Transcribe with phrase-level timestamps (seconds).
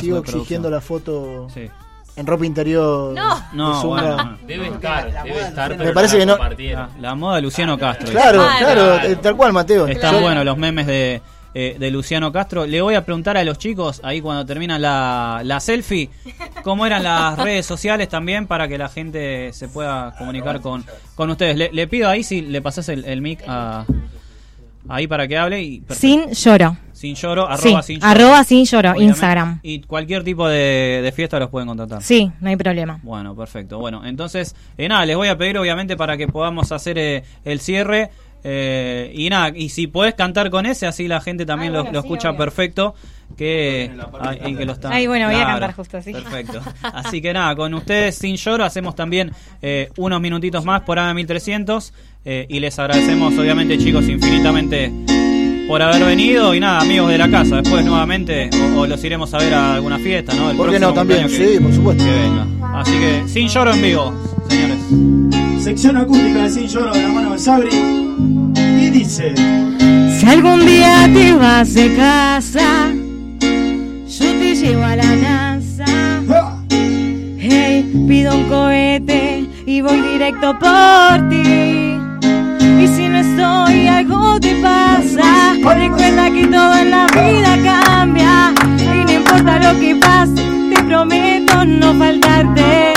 [0.00, 1.46] Sigo exigiendo la foto
[2.16, 3.14] en ropa interior.
[3.52, 3.82] No.
[3.84, 5.76] Bueno, Debe estar, debe estar.
[5.78, 8.10] Me parece que no- la, la moda de Luciano Castro.
[8.10, 8.98] Claro, Claro.
[8.98, 9.86] claro, tal cual, Mateo.
[9.86, 11.22] Están Yo- buenos los memes de,
[11.54, 12.66] eh, de Luciano Castro.
[12.66, 16.10] Le voy a preguntar a los chicos, ahí cuando termina la, la selfie,
[16.64, 20.84] cómo eran las redes sociales también para que la gente se pueda comunicar con,
[21.14, 21.56] con ustedes.
[21.56, 23.84] Le, le pido ahí si le pasas el, el mic a,
[24.88, 25.62] ahí para que hable.
[25.62, 26.00] y perfecto.
[26.00, 26.76] Sin lloro.
[26.98, 28.10] Sin lloro, Sí, arroba sin lloro.
[28.10, 29.04] arroba sin lloro, Obviamente.
[29.12, 29.60] Instagram.
[29.62, 32.02] Y cualquier tipo de, de fiesta los pueden contratar.
[32.02, 32.98] Sí, no hay problema.
[33.04, 33.78] Bueno, perfecto.
[33.78, 37.60] Bueno, entonces, eh, nada, les voy a pedir obviamente para que podamos hacer eh, el
[37.60, 38.10] cierre.
[38.42, 42.00] eh, y nada, y si podés cantar con ese, así la gente también lo, lo
[42.00, 42.94] escucha perfecto.
[43.36, 46.12] Que, ay, y que lo están- Ay, bueno, voy a cantar justo así.
[46.12, 46.60] Perfecto.
[46.82, 51.14] Así que nada, con ustedes sin lloro hacemos también eh, unos minutitos más por AM
[51.16, 51.92] 1300.
[52.24, 54.90] eh, y les agradecemos, obviamente, chicos, infinitamente
[55.68, 56.54] por haber venido.
[56.54, 59.74] Y nada, amigos de la casa, después nuevamente, o, o los iremos a ver a
[59.74, 60.50] alguna fiesta, ¿no?
[60.50, 60.94] El ¿Por qué próximo no?
[60.94, 62.04] También, que- sí, por supuesto.
[62.04, 62.46] que venga.
[62.80, 64.14] Así que sin lloro en vivo,
[64.48, 64.78] señores.
[65.62, 67.68] Sección acústica de Sin Lloro de la mano de Sabri.
[68.80, 69.34] Y dice:
[70.18, 72.88] Si algún día te vas de casa,
[73.40, 75.84] yo te llevo a la NASA.
[77.40, 81.67] Hey, pido un cohete y voy directo por ti.
[84.08, 85.54] Algo te pasa.
[85.54, 88.54] Recuerda que todo en la vida cambia.
[88.78, 90.42] Y no importa lo que pase,
[90.74, 92.92] te prometo no faltarte.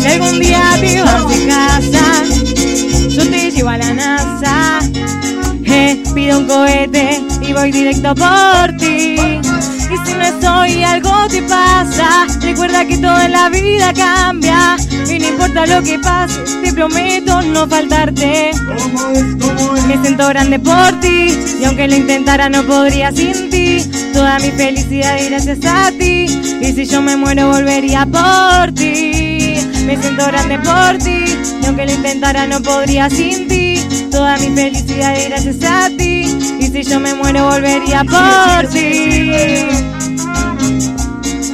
[0.00, 2.04] Si algún día te vas de casa,
[3.08, 4.80] yo te llevo a la NASA.
[5.64, 9.01] Eh, pido un cohete y voy directo por ti.
[10.12, 12.26] Si no estoy, algo te pasa.
[12.42, 14.76] Recuerda que todo en la vida cambia.
[15.08, 18.50] Y no importa lo que pase, te prometo no faltarte.
[18.52, 19.24] ¿Cómo es?
[19.40, 19.84] ¿Cómo es?
[19.86, 23.90] Me siento grande por ti y aunque lo intentara no podría sin ti.
[24.12, 26.26] Toda mi felicidad gracias a ti.
[26.60, 29.56] Y si yo me muero volvería por ti.
[29.86, 31.24] Me siento grande por ti
[31.62, 33.82] y aunque lo intentara no podría sin ti.
[34.10, 35.91] Toda mi felicidad y gracias a ti.
[36.62, 39.32] Y si yo me muero volvería por ti.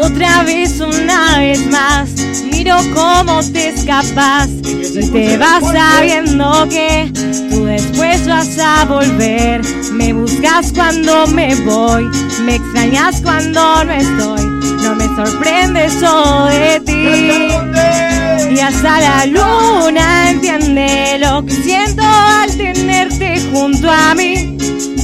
[0.00, 2.08] Otra vez, una vez más,
[2.50, 7.12] miro cómo te escapas y te vas sabiendo que
[7.50, 9.60] tú después vas a volver.
[9.92, 12.08] Me buscas cuando me voy,
[12.46, 14.46] me extrañas cuando no estoy.
[14.82, 16.48] No me sorprende eso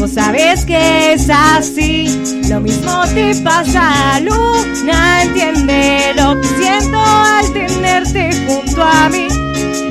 [0.01, 2.09] Vos sabés que es así,
[2.49, 9.29] lo mismo te pasa, luna entiende lo que siento al tenerte junto a mí.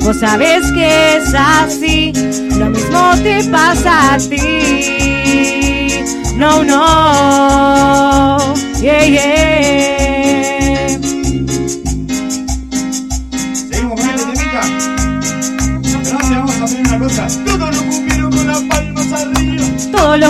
[0.01, 2.11] Vos sabés que es así,
[2.57, 5.91] lo mismo te pasa a ti.
[6.35, 9.48] No, no, yeah, yeah.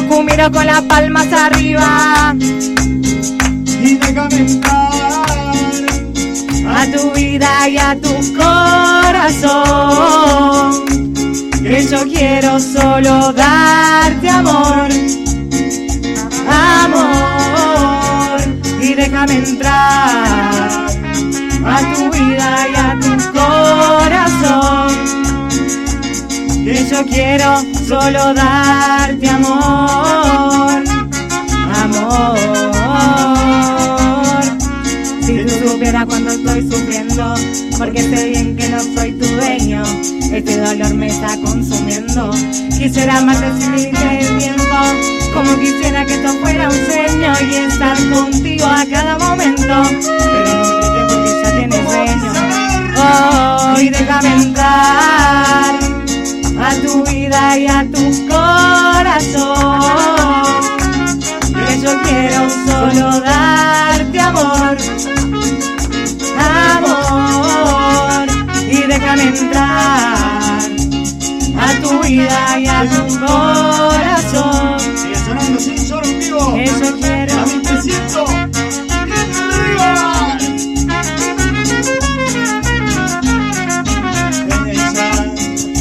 [0.07, 2.33] Los con las palmas arriba.
[3.81, 4.89] Y déjame entrar.
[6.67, 9.55] a tu vida y a tu corazón.
[11.61, 14.89] Que yo quiero solo darte amor,
[16.47, 18.39] amor,
[18.81, 19.68] y déjame entrar
[26.99, 30.83] Yo quiero solo darte amor,
[31.73, 32.37] amor.
[35.21, 37.35] Si tú supieras cuando estoy sufriendo,
[37.77, 39.81] porque sé bien que no soy tu dueño,
[40.33, 42.31] este dolor me está consumiendo.
[42.77, 43.89] Quisiera amarte sin de
[44.37, 44.75] tiempo,
[45.33, 50.18] como quisiera que esto fuera un sueño y estar contigo a cada momento.
[72.19, 72.65] y
[76.63, 77.39] Eso quiero.
[77.39, 78.25] A mí te siento.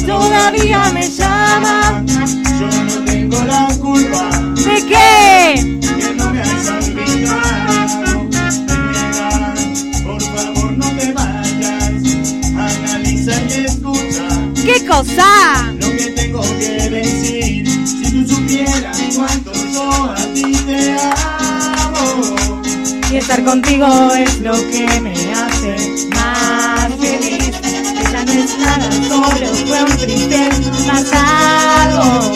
[0.05, 2.03] Todavía me llama.
[2.59, 4.29] Yo no tengo la culpa.
[4.55, 5.79] ¿De qué?
[5.81, 6.41] Que no me
[10.03, 12.03] por favor no te vayas.
[12.55, 14.27] Analiza y escucha.
[14.55, 15.78] ¿Qué cosa?
[16.57, 17.67] que decir.
[17.85, 22.35] Si tú supieras cuánto yo a ti te amo.
[23.11, 27.53] Y estar contigo es lo que me hace más feliz.
[28.01, 30.49] Esa no es nada, solo fue un triste
[30.87, 32.31] pasado.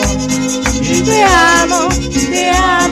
[0.82, 1.88] Y te amo,
[2.30, 2.83] te amo.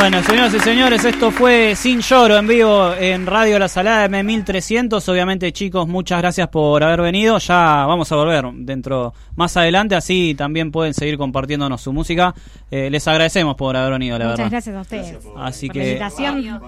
[0.00, 5.06] Bueno, señoras y señores, esto fue Sin Lloro en vivo en Radio La Salada M1300.
[5.10, 7.36] Obviamente, chicos, muchas gracias por haber venido.
[7.38, 12.34] Ya vamos a volver dentro más adelante, así también pueden seguir compartiéndonos su música.
[12.70, 14.50] Eh, les agradecemos por haber venido, la Muchas verdad.
[14.50, 15.18] gracias a ustedes.
[15.36, 16.60] Así por que invitación.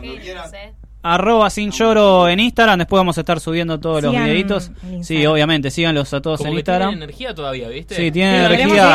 [1.02, 2.78] arroba Sin Lloro en Instagram.
[2.80, 4.64] Después vamos a estar subiendo todos los videitos.
[4.82, 5.32] Sí, Instagram.
[5.32, 7.02] obviamente, síganlos a todos Como en que tienen Instagram.
[7.02, 7.94] energía todavía, ¿viste?
[7.96, 8.94] Sí, tienen energía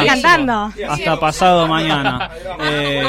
[0.89, 2.29] hasta pasado mañana.
[2.61, 3.03] Eh.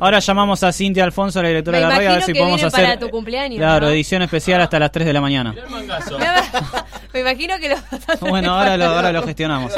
[0.00, 2.32] Ahora llamamos a Cintia Alfonso, la directora Me de la radio, a ver imagino si
[2.32, 3.92] que podemos viene hacer para tu cumpleaños, claro, ¿no?
[3.92, 5.54] edición especial hasta las 3 de la mañana.
[7.12, 7.76] Me imagino que lo
[8.28, 9.72] Bueno, ahora lo, ahora lo gestionamos.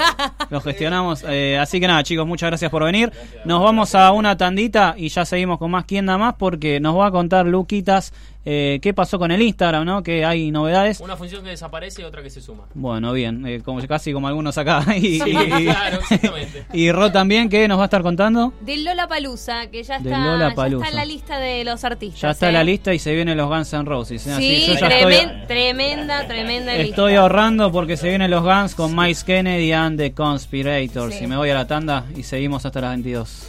[0.50, 1.24] Lo gestionamos.
[1.26, 3.12] Eh, así que nada, chicos, muchas gracias por venir.
[3.44, 6.96] Nos vamos a una tandita y ya seguimos con más quién da más porque nos
[6.96, 8.12] va a contar Luquitas
[8.44, 10.02] eh, qué pasó con el Instagram, ¿no?
[10.02, 11.00] Que hay novedades.
[11.00, 12.64] Una función que desaparece y otra que se suma.
[12.74, 14.84] Bueno, bien, eh, como casi como algunos acá.
[14.96, 16.64] Y, Sí, y- claro, exactamente.
[16.72, 18.52] y Ro también, que nos va a estar contando.
[18.60, 22.20] Del Lola Palusa, que ya está, ya está en la lista de los artistas.
[22.20, 22.52] Ya está ¿eh?
[22.52, 24.26] la lista y se vienen los Guns N' Roses.
[24.26, 24.32] ¿eh?
[24.32, 27.22] Así, Sí, yo ya tremen- estoy, tremenda, tremenda estoy lista.
[27.22, 31.14] ahorrando porque se vienen los Guns con Miles Kennedy and the Conspirators.
[31.14, 31.24] Sí.
[31.24, 33.48] Y me voy a la tanda y seguimos hasta las 22.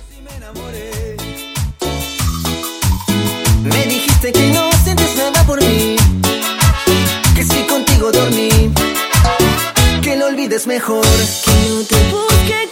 [3.64, 4.73] Me dijiste que no
[5.60, 8.50] que si contigo dormí,
[10.02, 11.06] que lo olvides mejor.
[11.46, 12.70] Que no te busque,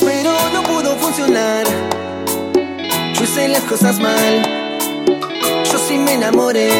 [0.00, 1.64] pero no pudo funcionar.
[3.14, 4.42] Yo hice las cosas mal.
[5.70, 6.70] Yo sí me enamoré.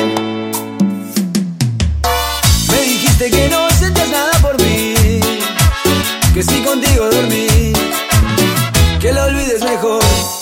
[2.71, 4.95] Me dijiste que no sentías nada por mí.
[6.33, 7.73] Que si contigo dormí.
[9.01, 10.42] Que lo olvides mejor.